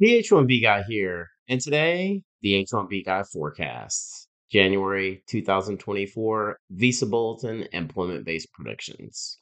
[0.00, 8.24] The H1B guy here, and today the H1B guy forecasts January 2024 Visa Bulletin employment
[8.24, 9.38] based predictions.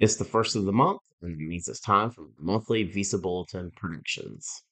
[0.00, 3.70] It's the first of the month, and it means it's time for monthly Visa Bulletin
[3.76, 4.62] predictions.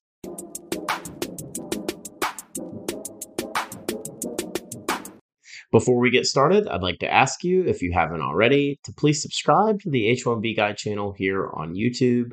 [5.70, 9.20] Before we get started, I'd like to ask you, if you haven't already, to please
[9.20, 12.32] subscribe to the H1B Guy channel here on YouTube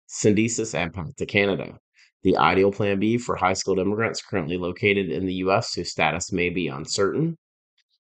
[0.11, 1.79] Syndesus and Path to Canada,
[2.23, 5.73] the ideal plan B for high skilled immigrants currently located in the U.S.
[5.73, 7.37] whose status may be uncertain.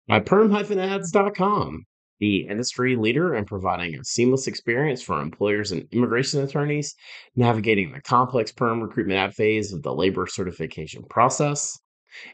[0.09, 1.85] By perm-ads.com,
[2.19, 6.95] the industry leader in providing a seamless experience for employers and immigration attorneys
[7.37, 11.79] navigating the complex perm recruitment ad phase of the labor certification process.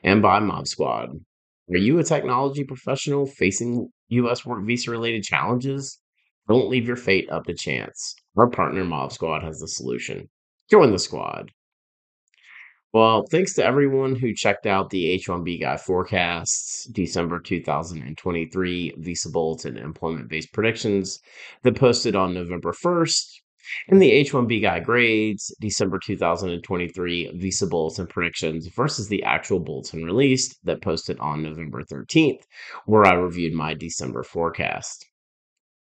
[0.02, 1.11] And by Mob Squad,
[1.70, 4.44] are you a technology professional facing U.S.
[4.44, 5.98] work visa related challenges?
[6.48, 8.14] Don't leave your fate up to chance.
[8.36, 10.30] Our partner Mob Squad has the solution.
[10.70, 11.50] Join the squad.
[12.94, 19.77] Well, thanks to everyone who checked out the H1B Guy forecasts, December 2023 Visa Bulletin
[19.77, 21.20] employment based predictions
[21.64, 23.27] that posted on November 1st,
[23.88, 30.58] and the H1B Guy grades, December 2023 Visa Bulletin predictions versus the actual bulletin released
[30.64, 32.44] that posted on November 13th,
[32.86, 35.05] where I reviewed my December forecast.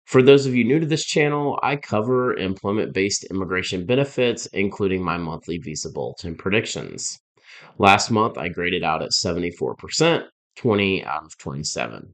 [0.05, 5.03] For those of you new to this channel, I cover employment based immigration benefits, including
[5.03, 7.19] my monthly Visa Bulletin predictions.
[7.77, 12.13] Last month, I graded out at 74%, 20 out of 27.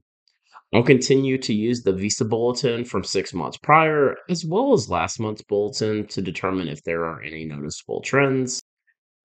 [0.72, 5.20] I'll continue to use the Visa Bulletin from six months prior, as well as last
[5.20, 8.62] month's bulletin, to determine if there are any noticeable trends.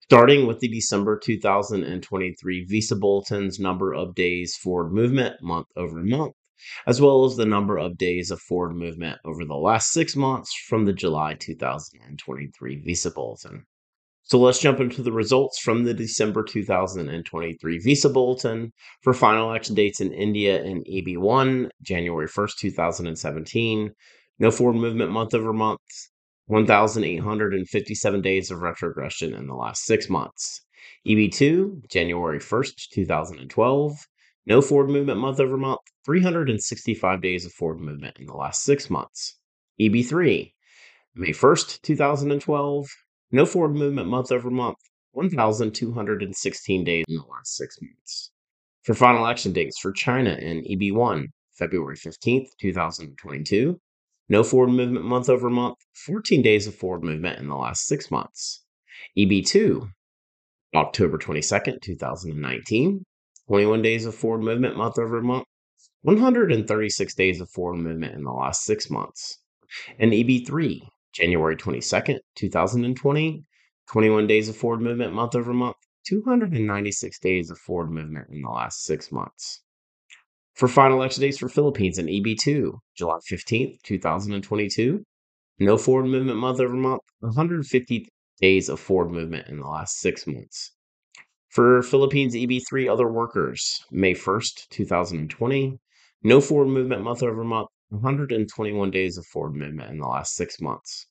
[0.01, 6.35] Starting with the December 2023 Visa Bulletin's number of days forward movement month over month,
[6.87, 10.55] as well as the number of days of forward movement over the last six months
[10.69, 13.65] from the July 2023 Visa Bulletin.
[14.27, 18.73] So let's jump into the results from the December 2023 Visa Bulletin
[19.03, 23.93] for final action dates in India and EB1, January 1st, 2017.
[24.39, 25.81] No forward movement month over month,
[26.47, 30.63] 1,857 days of retrogression in the last six months.
[31.07, 34.07] EB2, January 1st, 2012.
[34.47, 38.91] No forward movement month over month, 365 days of forward movement in the last six
[38.91, 39.39] months.
[39.81, 40.53] EB3,
[41.15, 42.87] May 1st, 2012.
[43.33, 44.77] No forward movement month over month,
[45.13, 48.33] 1,216 days in the last six months.
[48.83, 53.81] For final action dates for China in EB1, February 15th, 2022.
[54.29, 58.11] No forward movement month over month, 14 days of forward movement in the last six
[58.11, 58.63] months.
[59.17, 59.89] EB2,
[60.75, 63.05] October 22nd, 2019.
[63.49, 65.47] 21 days of forward movement month over month,
[66.03, 69.39] 136 days of forward movement in the last six months.
[69.99, 70.81] And EB3,
[71.13, 73.45] January 22nd, 2020,
[73.91, 78.51] 21 days of forward movement month over month, 296 days of forward movement in the
[78.51, 79.63] last six months.
[80.55, 85.03] For final action dates for Philippines and EB2, July 15th, 2022,
[85.59, 88.09] no forward movement month over month, 150
[88.41, 90.74] days of forward movement in the last six months.
[91.55, 95.79] For Philippines EB3 other workers, May 1st, 2020,
[96.25, 100.61] no forward movement month over month, 121 days of forward movement in the last six
[100.61, 101.07] months.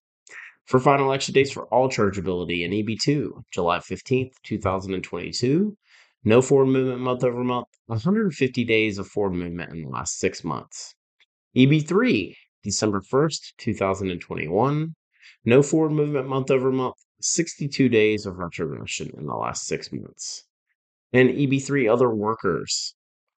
[0.65, 5.77] For final action dates for all chargeability in EB2, July 15th, 2022,
[6.25, 10.43] no forward movement month over month, 150 days of forward movement in the last six
[10.43, 10.93] months.
[11.55, 14.93] EB3, December 1st, 2021,
[15.45, 20.45] no forward movement month over month, 62 days of retrogression in the last six months.
[21.11, 22.95] And EB3 other workers,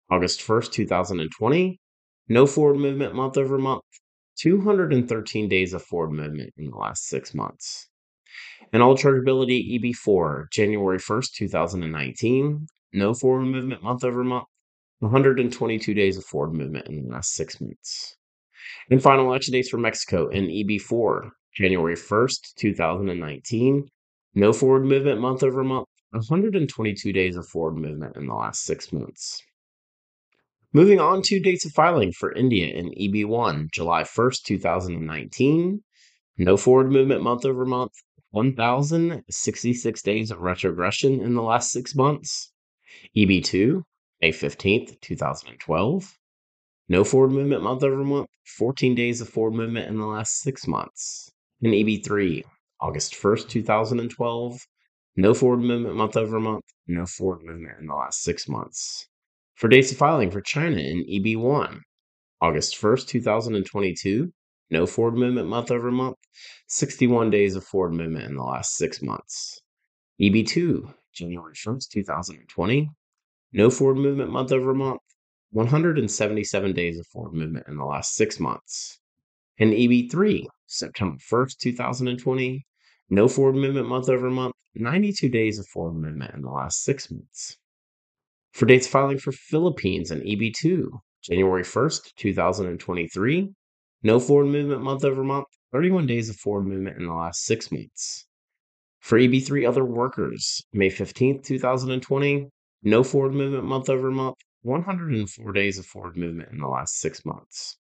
[0.10, 1.80] August 1st, 2020,
[2.28, 3.84] no forward movement month over month,
[4.40, 7.90] 213 days of forward movement in the last six months.
[8.74, 14.48] And all chargeability EB4, January 1st, 2019, no forward movement month over month,
[15.00, 18.16] 122 days of forward movement in the last six months.
[18.90, 23.90] And final action dates for Mexico in EB4, January 1st, 2019,
[24.34, 28.92] no forward movement month over month, 122 days of forward movement in the last six
[28.92, 29.42] months.
[30.74, 35.82] Moving on to dates of filing for India in EB1, July 1st, 2019.
[36.38, 37.94] No forward movement month over month,
[38.32, 42.52] 1,066 days of retrogression in the last six months.
[43.16, 43.84] EB2,
[44.22, 46.18] May 15th, 2012.
[46.90, 48.28] No forward movement month over month,
[48.58, 51.32] 14 days of forward movement in the last six months.
[51.62, 52.44] And EB3,
[52.82, 54.60] August 1st, 2012.
[55.18, 59.08] No forward movement month over month, no forward movement in the last six months.
[59.56, 61.80] For dates of filing for China in EB1,
[62.42, 64.34] August 1st, 2022,
[64.72, 66.18] no forward movement month over month,
[66.68, 69.62] 61 days of forward movement in the last six months.
[70.22, 72.90] EB2, January 1st, 2020,
[73.54, 75.00] no forward movement month over month,
[75.52, 79.00] 177 days of forward movement in the last six months.
[79.58, 80.46] And EB3,
[80.78, 82.66] September 1st, 2020,
[83.10, 87.10] no forward movement month over month, 92 days of forward movement in the last six
[87.10, 87.58] months.
[88.54, 90.88] For dates filing for Philippines and EB2,
[91.24, 93.54] January 1st, 2023,
[94.04, 97.72] no forward movement month over month, 31 days of forward movement in the last six
[97.72, 98.28] months.
[99.00, 102.48] For EB3 other workers, May 15th, 2020,
[102.84, 107.24] no forward movement month over month, 104 days of forward movement in the last six
[107.26, 107.78] months.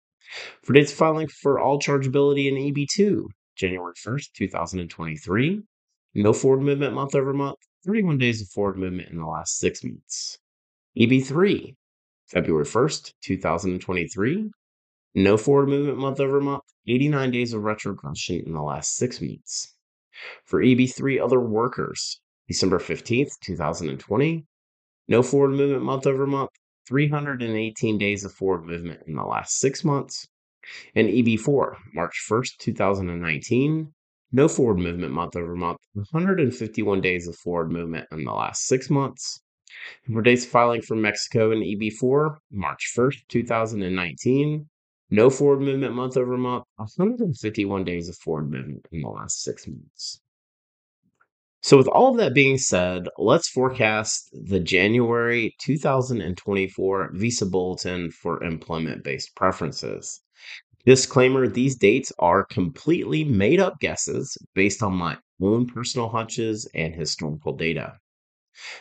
[0.63, 3.25] For dates filing for all chargeability in EB2,
[3.57, 5.63] January 1st, 2023,
[6.15, 9.83] no forward movement month over month, 31 days of forward movement in the last six
[9.83, 10.39] months.
[10.99, 11.75] EB3,
[12.29, 14.51] February 1st, 2023,
[15.15, 19.75] no forward movement month over month, 89 days of retrogression in the last six months.
[20.45, 24.45] For EB3 other workers, December 15th, 2020,
[25.09, 26.51] no forward movement month over month,
[26.91, 30.27] 318 days of forward movement in the last six months.
[30.97, 33.95] And EB4, March 1st, 2019,
[34.33, 38.91] no forward movement month over month, 151 days of forward movement in the last six
[38.91, 39.41] months.
[40.05, 44.69] And for dates filing for Mexico and EB4, March 1st, 2019,
[45.11, 49.69] no forward movement month over month, 151 days of forward movement in the last six
[49.69, 50.21] months.
[51.63, 58.43] So, with all of that being said, let's forecast the January 2024 Visa Bulletin for
[58.43, 60.23] employment based preferences.
[60.87, 66.95] Disclaimer these dates are completely made up guesses based on my own personal hunches and
[66.95, 67.99] historical data.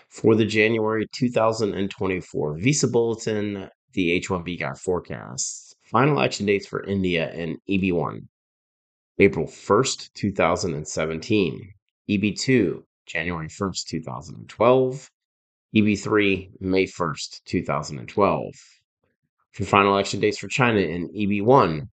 [0.07, 6.83] For the January 2024 Visa Bulletin, the H 1B guide forecasts final action dates for
[6.83, 8.27] India and EB1
[9.17, 11.73] April 1st, 2017.
[12.09, 15.11] EB2, January 1st, 2012.
[15.75, 18.53] EB3, May 1st, 2012.
[19.51, 21.87] For final action dates for China in EB1,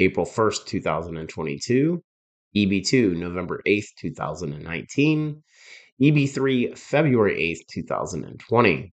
[0.00, 2.02] April 1st, 2022.
[2.54, 5.42] EB2, November 8th, 2019.
[6.02, 8.92] EB3, February 8th, 2020.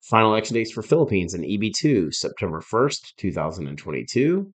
[0.00, 4.52] Final action dates for Philippines in EB2, September 1st, 2022.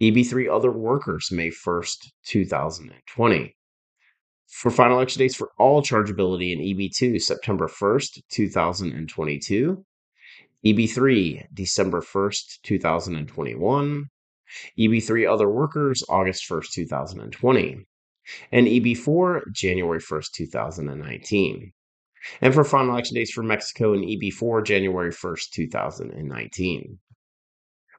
[0.00, 3.55] EB3 other workers, May 1st, 2020
[4.48, 9.84] for final action dates for all chargeability in EB2, September 1st, 2022.
[10.64, 14.06] EB3, December 1st, 2021.
[14.78, 17.86] EB3 other workers, August 1st, 2020.
[18.52, 21.72] And EB4, January 1st, 2019.
[22.40, 26.98] And for final action dates for Mexico and EB4, January 1st, 2019.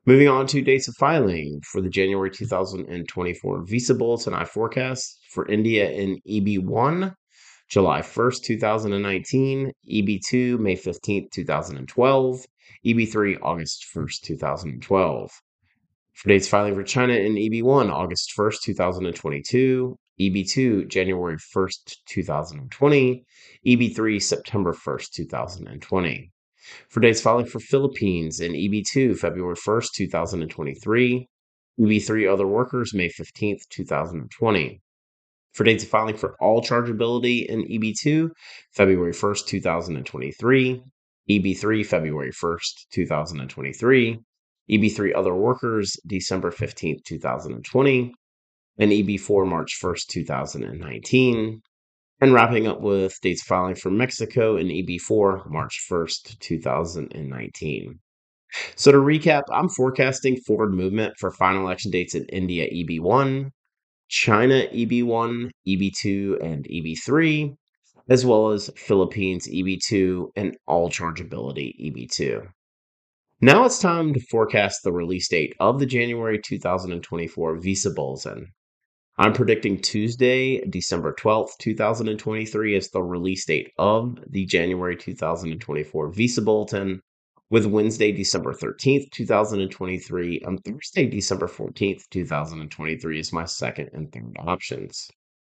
[0.07, 5.45] Moving on to dates of filing for the January 2024 Visa Bulletin I forecast for
[5.50, 7.13] India in EB1,
[7.69, 12.45] July 1st, 2019, EB2, May 15th, 2012,
[12.85, 15.31] EB3, August 1st, 2012.
[16.14, 23.26] For dates filing for China in EB1, August 1st, 2022, EB2, January 1st, 2020,
[23.66, 26.31] EB3, September 1st, 2020
[26.90, 31.28] for dates filing for Philippines in EB2, February 1st, 2023.
[31.80, 34.81] EB3 other workers, May 15th, 2020.
[35.54, 38.30] For dates of filing for all chargeability in EB2,
[38.74, 40.83] February 1st, 2023.
[41.30, 44.19] EB3, February 1st, 2023.
[44.69, 48.14] EB3 other workers, December 15th, 2020.
[48.80, 51.62] And EB4, March 1st, 2019.
[52.19, 58.00] And wrapping up with dates filing for Mexico in EB4, March 1st, 2019.
[58.76, 63.52] So to recap, I'm forecasting forward movement for final action dates in India EB1,
[64.07, 67.56] China EB1, EB2, and EB3,
[68.09, 72.47] as well as Philippines EB2 and all chargeability EB2.
[73.42, 78.54] Now it's time to forecast the release date of the January 2024 Visa Bulletin.
[79.19, 86.40] I'm predicting Tuesday, December 12th, 2023 is the release date of the January 2024 Visa
[86.44, 87.02] Bulletin,
[87.50, 94.36] with Wednesday, December 13th, 2023, and Thursday, December 14th, 2023 is my second and third
[94.38, 95.09] options.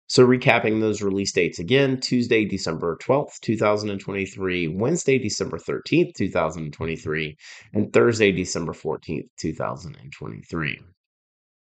[0.07, 7.37] So, recapping those release dates again Tuesday, December 12th, 2023, Wednesday, December 13th, 2023,
[7.73, 10.79] and Thursday, December 14th, 2023.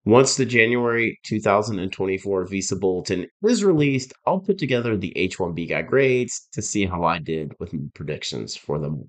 [0.09, 6.47] Once the January 2024 visa bulletin is released, I'll put together the H1B guy grades
[6.53, 9.07] to see how I did with predictions for the.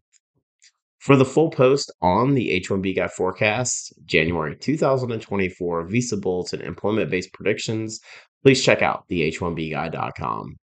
[0.98, 7.32] For the full post on the H1B guy forecast, January 2024 visa bulletin employment based
[7.32, 7.98] predictions,
[8.42, 10.56] please check out the h1bguy.com.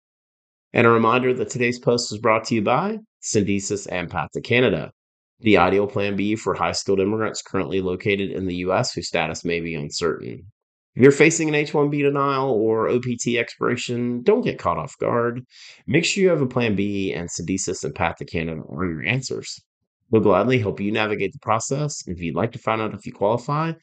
[0.72, 4.42] And a reminder that today's post is brought to you by Syndesus and Path to
[4.42, 4.92] Canada,
[5.40, 8.94] the ideal plan B for high skilled immigrants currently located in the U.S.
[8.94, 10.52] whose status may be uncertain.
[10.96, 15.42] If you're facing an H 1B denial or OPT expiration, don't get caught off guard.
[15.86, 19.04] Make sure you have a plan B, and Syndesus and Path to Canada are your
[19.04, 19.62] answers.
[20.10, 22.02] We'll gladly help you navigate the process.
[22.08, 23.74] If you'd like to find out if you qualify,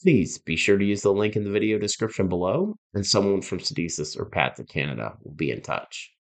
[0.00, 3.58] please be sure to use the link in the video description below, and someone from
[3.58, 6.12] Syndesus or Path to Canada will be in touch.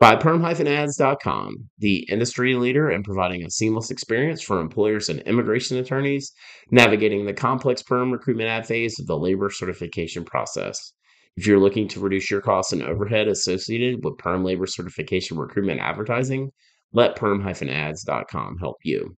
[0.00, 6.32] By perm-ads.com, the industry leader in providing a seamless experience for employers and immigration attorneys,
[6.70, 10.92] navigating the complex perm recruitment ad phase of the labor certification process.
[11.36, 15.80] If you're looking to reduce your costs and overhead associated with perm labor certification recruitment
[15.80, 16.52] advertising,
[16.92, 19.16] let perm-ads.com help you.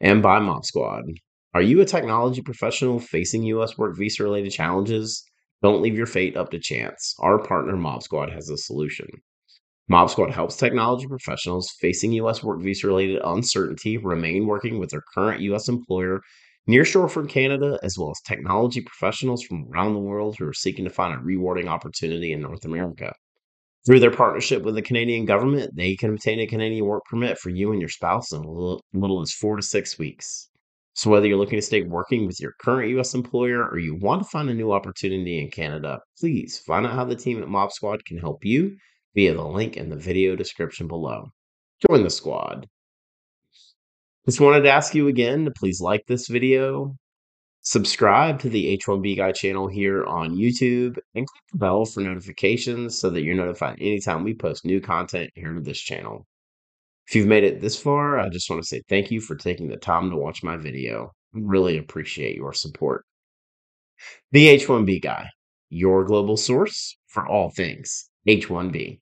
[0.00, 1.04] And by Mob Squad.
[1.54, 3.78] Are you a technology professional facing U.S.
[3.78, 5.22] work visa related challenges?
[5.62, 7.14] Don't leave your fate up to chance.
[7.20, 9.06] Our partner Mob Squad has a solution.
[9.90, 12.44] Mob Squad helps technology professionals facing U.S.
[12.44, 15.68] work visa related uncertainty remain working with their current U.S.
[15.68, 16.20] employer
[16.68, 20.84] nearshore from Canada, as well as technology professionals from around the world who are seeking
[20.84, 23.12] to find a rewarding opportunity in North America.
[23.84, 27.50] Through their partnership with the Canadian government, they can obtain a Canadian work permit for
[27.50, 30.50] you and your spouse in little, little as four to six weeks.
[30.94, 33.12] So, whether you're looking to stay working with your current U.S.
[33.12, 37.04] employer or you want to find a new opportunity in Canada, please find out how
[37.04, 38.76] the team at Mob Squad can help you
[39.14, 41.30] via the link in the video description below.
[41.88, 42.66] Join the squad.
[44.26, 46.94] Just wanted to ask you again to please like this video,
[47.62, 52.98] Subscribe to the H1B Guy channel here on YouTube and click the bell for notifications
[52.98, 56.26] so that you're notified anytime we post new content here to this channel.
[57.06, 59.68] If you've made it this far, I just want to say thank you for taking
[59.68, 61.12] the time to watch my video.
[61.34, 63.04] I really appreciate your support.
[64.32, 65.28] The H1B Guy,
[65.68, 69.00] your global source for all things H1B.